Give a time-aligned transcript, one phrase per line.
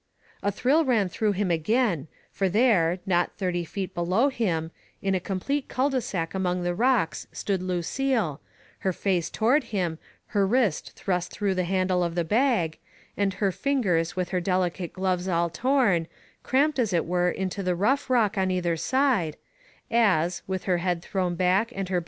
[0.41, 5.19] A thrill ran through him again for there, not thirty feet below him, in a
[5.19, 8.41] complete cul de sac among the rocks stood Lucille,
[8.79, 12.79] her face toward him, her wrist thrust through the handle of the bag,
[13.15, 16.07] and her fingers with her delicate gloves all torn,
[16.41, 19.37] cramped as it were into the rough rock on either side,
[19.91, 21.79] as, with her head thrown back and her Digitized by Google 234 THE FA TE
[21.79, 21.99] OF FENELLA.